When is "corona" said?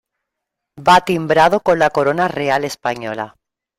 1.91-2.27